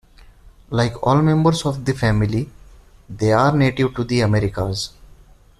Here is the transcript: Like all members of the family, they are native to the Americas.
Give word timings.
Like 0.71 1.03
all 1.05 1.21
members 1.21 1.63
of 1.63 1.85
the 1.85 1.93
family, 1.93 2.49
they 3.07 3.33
are 3.33 3.55
native 3.55 3.93
to 3.93 4.03
the 4.03 4.21
Americas. 4.21 4.93